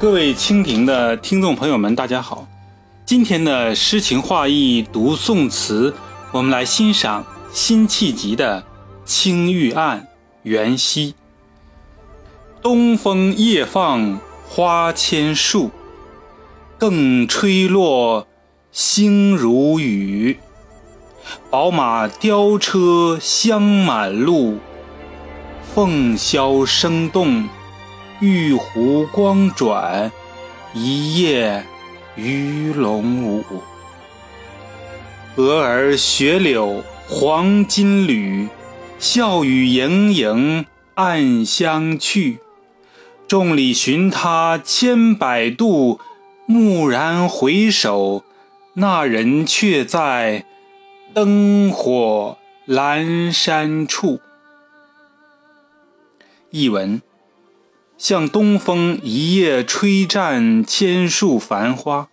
[0.00, 2.48] 各位蜻蜓的听众朋友们，大家好。
[3.04, 5.94] 今天的诗情画意读宋词，
[6.32, 7.22] 我们来欣赏
[7.52, 8.62] 辛弃疾的
[9.04, 10.00] 《青玉案·
[10.44, 11.12] 元夕》。
[12.62, 14.18] 东风夜放
[14.48, 15.70] 花千树，
[16.78, 18.26] 更吹落，
[18.72, 20.38] 星如雨。
[21.50, 24.60] 宝马雕车香满路，
[25.74, 27.46] 凤箫声动。
[28.20, 30.12] 玉壶光转，
[30.74, 31.64] 一夜
[32.16, 33.42] 鱼龙舞。
[35.36, 38.46] 蛾儿雪柳黄金缕，
[38.98, 42.40] 笑语盈盈暗香去。
[43.26, 45.98] 众里寻他千百度，
[46.46, 48.22] 蓦然回首，
[48.74, 50.44] 那人却在
[51.14, 52.36] 灯火
[52.68, 54.20] 阑珊处。
[56.50, 57.00] 译文。
[58.00, 62.08] 像东风一夜吹绽千树繁花，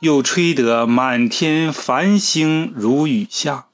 [0.00, 3.66] 又吹得满天繁星如雨下。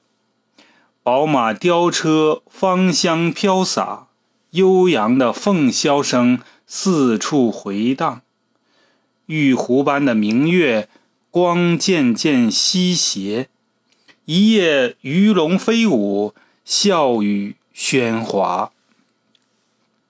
[1.01, 4.09] 宝马雕车芳香飘洒，
[4.51, 6.37] 悠扬的凤箫声
[6.67, 8.21] 四处回荡。
[9.25, 10.89] 玉壶般的明月
[11.31, 13.49] 光渐渐西斜，
[14.25, 18.73] 一夜鱼龙飞舞，笑语喧哗。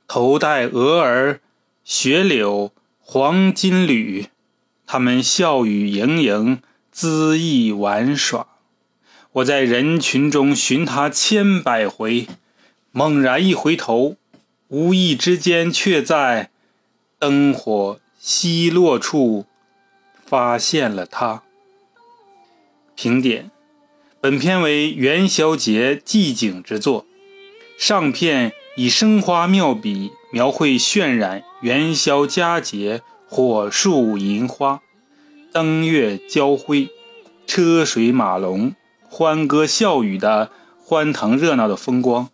[0.09, 1.39] 头戴鹅儿
[1.83, 4.25] 雪柳黄金缕，
[4.87, 8.47] 他们笑语盈盈，恣意玩耍。
[9.33, 12.27] 我在人群中寻他千百回，
[12.91, 14.15] 猛然一回头，
[14.69, 16.49] 无意之间却在
[17.19, 19.45] 灯火稀落处
[20.25, 21.43] 发现了他。
[22.95, 23.51] 评点：
[24.19, 27.05] 本篇为元宵节寄景之作，
[27.77, 28.53] 上片。
[28.79, 34.79] 以生花妙笔描绘渲染元宵佳节，火树银花，
[35.51, 36.87] 灯月交辉，
[37.45, 38.73] 车水马龙，
[39.09, 40.49] 欢歌笑语的
[40.81, 42.29] 欢腾热闹的风光。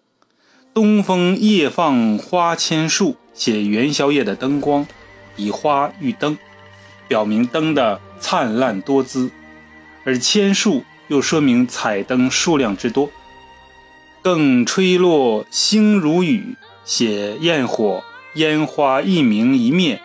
[0.72, 4.86] 东风夜放花千树，写元宵夜的灯光，
[5.38, 6.38] 以花喻灯，
[7.08, 9.32] 表明灯的灿烂多姿；
[10.04, 13.10] 而千树又说明彩灯数量之多。
[14.26, 18.04] 更吹落星如雨，写焰火
[18.34, 20.02] 烟花一明一灭，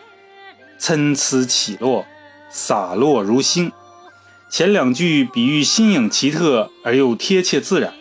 [0.76, 2.04] 参差起落，
[2.50, 3.72] 洒落如星。
[4.50, 7.94] 前两句比喻新颖奇特而又贴切自然，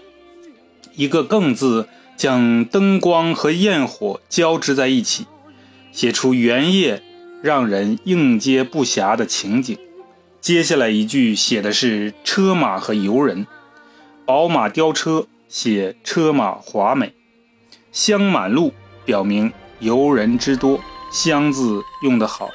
[0.94, 1.88] 一个“更”字
[2.18, 5.26] 将灯光和焰火交织在一起，
[5.94, 7.02] 写出元夜
[7.42, 9.78] 让人应接不暇的情景。
[10.42, 13.48] 接下来一句写的是车马和游人，
[14.26, 15.26] 宝马雕车。
[15.50, 17.16] 写车马华美，
[17.92, 18.72] 香满路
[19.04, 20.80] 表明游人之多，
[21.12, 22.52] 香字用得好，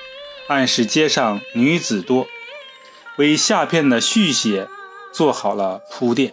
[0.46, 2.28] 暗示街上女子多，
[3.18, 4.68] 为下片的续写
[5.12, 6.32] 做好了铺垫。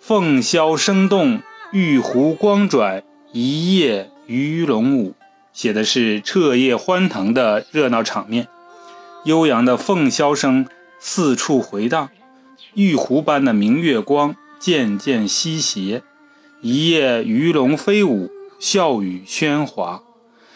[0.00, 1.40] 凤箫声动，
[1.70, 5.14] 玉壶光转，一夜鱼龙舞，
[5.52, 8.48] 写的是彻夜欢腾的热闹场面。
[9.24, 10.66] 悠扬的凤箫声
[10.98, 12.10] 四处回荡，
[12.74, 14.34] 玉壶般的明月光。
[14.62, 16.04] 渐渐西斜，
[16.60, 18.30] 一夜鱼龙飞舞，
[18.60, 20.04] 笑语喧哗。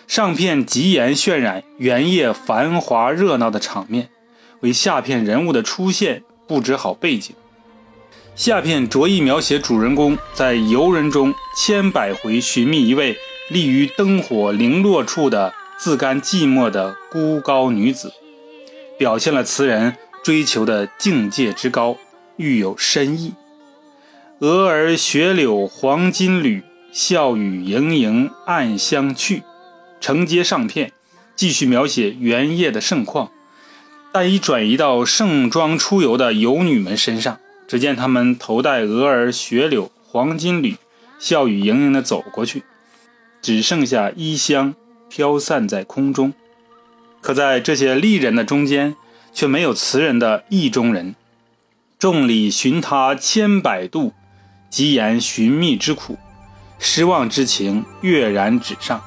[0.06, 4.08] 上片极言渲染原夜繁华热闹的场面，
[4.60, 7.34] 为下片人物的出现布置好背景。
[8.36, 13.16] 下片着意描写主人公在游人中千百回寻觅一位
[13.50, 18.12] 立于灯火零落处的自甘寂寞的孤高女子，
[18.96, 21.96] 表现了词人追求的境界之高，
[22.36, 23.34] 欲有深意。
[24.38, 29.42] 蛾儿雪柳黄金缕，笑语盈盈暗香去。
[29.98, 30.92] 承接上片，
[31.34, 33.30] 继续描写元夜的盛况，
[34.12, 37.38] 但已转移到盛装出游的游女们身上。
[37.66, 40.76] 只见她们头戴蛾儿雪柳黄金缕，
[41.18, 42.62] 笑语盈盈地走过去，
[43.40, 44.74] 只剩下衣香
[45.08, 46.34] 飘散在空中。
[47.22, 48.96] 可在这些丽人的中间，
[49.32, 51.14] 却没有词人的意中人。
[51.98, 54.12] 众里寻他千百度。
[54.76, 56.18] 极言寻觅之苦，
[56.78, 59.00] 失望之情跃然纸上。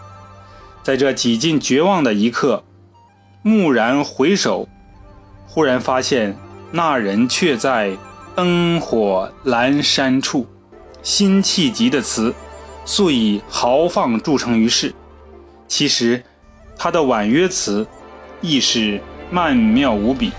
[0.82, 2.64] 在这几近绝望的一刻，
[3.44, 4.68] 蓦然回首，
[5.46, 6.36] 忽然发现
[6.72, 7.96] 那人却在
[8.36, 10.48] 灯火阑珊处。
[11.04, 12.34] 辛弃疾的词
[12.84, 14.92] 素以豪放著称于世，
[15.68, 16.24] 其实
[16.76, 17.86] 他的婉约词
[18.42, 19.00] 亦是
[19.30, 20.32] 曼妙无比。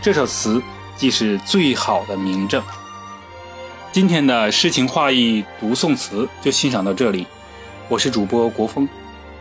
[0.00, 0.62] 这首词
[0.96, 2.62] 既是最好的明证。
[3.92, 7.26] 今天的诗情画意读宋词就欣赏到这里，
[7.88, 8.88] 我是主播国风，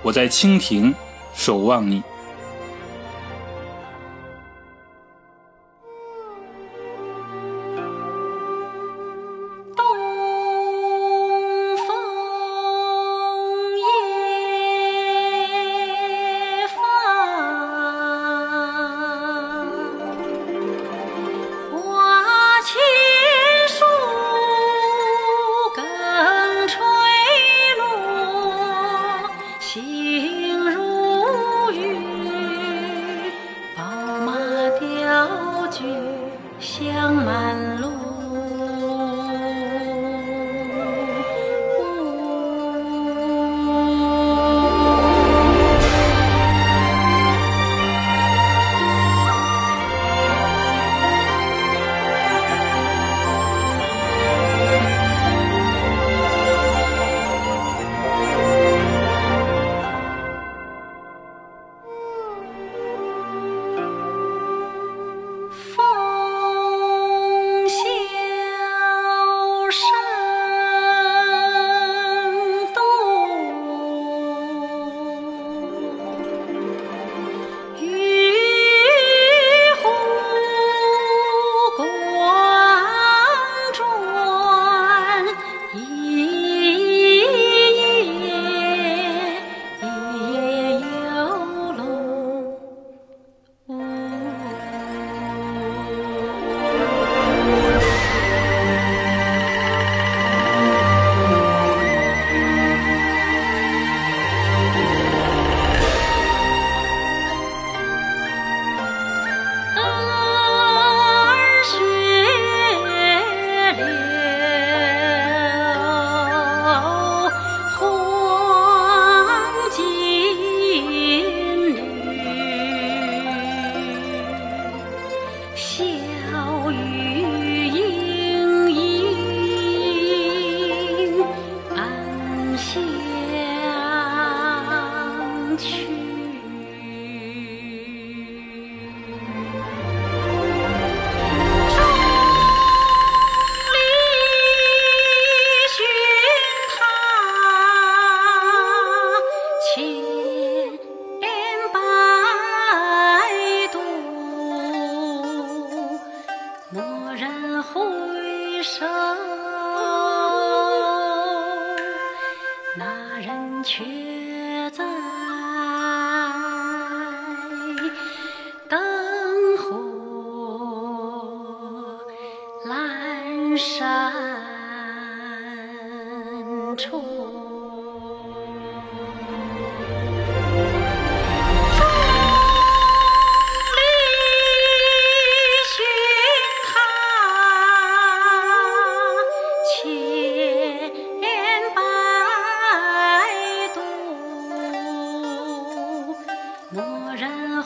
[0.01, 0.91] 我在蜻蜓
[1.35, 2.01] 守望你。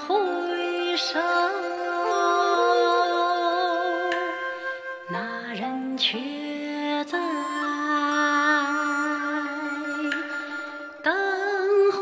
[0.08, 1.20] 回首，
[5.10, 6.18] 那人却
[7.06, 7.18] 在
[11.02, 11.14] 灯
[11.92, 12.00] 火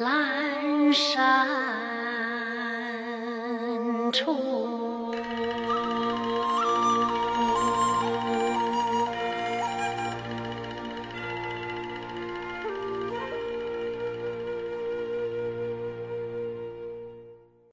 [0.00, 1.63] 阑珊。